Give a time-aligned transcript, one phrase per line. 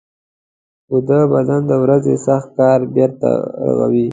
[0.91, 3.29] ویده بدن د ورځې سخت کار بېرته
[3.65, 4.07] رغوي